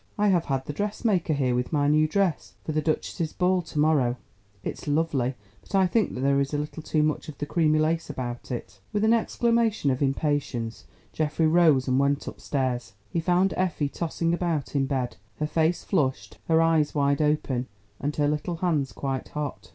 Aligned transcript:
"I 0.17 0.29
have 0.29 0.45
had 0.45 0.65
the 0.65 0.73
dressmaker 0.73 1.33
here 1.33 1.53
with 1.53 1.71
my 1.71 1.87
new 1.87 2.07
dress 2.07 2.55
for 2.65 2.71
the 2.71 2.81
duchess's 2.81 3.33
ball 3.33 3.61
to 3.61 3.77
morrow; 3.77 4.15
it's 4.63 4.87
lovely, 4.87 5.35
but 5.61 5.75
I 5.75 5.85
think 5.85 6.15
that 6.15 6.21
there 6.21 6.39
is 6.39 6.55
a 6.55 6.57
little 6.57 6.81
too 6.81 7.03
much 7.03 7.29
of 7.29 7.37
that 7.37 7.45
creamy 7.45 7.77
lace 7.77 8.09
about 8.09 8.49
it." 8.49 8.79
With 8.91 9.03
an 9.03 9.13
exclamation 9.13 9.91
of 9.91 10.01
impatience, 10.01 10.85
Geoffrey 11.13 11.45
rose 11.45 11.87
and 11.87 11.99
went 11.99 12.25
upstairs. 12.25 12.93
He 13.11 13.19
found 13.19 13.53
Effie 13.55 13.89
tossing 13.89 14.33
about 14.33 14.75
in 14.75 14.87
bed, 14.87 15.17
her 15.37 15.45
face 15.45 15.83
flushed, 15.83 16.39
her 16.47 16.63
eyes 16.63 16.95
wide 16.95 17.21
open, 17.21 17.67
and 17.99 18.15
her 18.15 18.27
little 18.27 18.55
hands 18.55 18.93
quite 18.93 19.27
hot. 19.27 19.69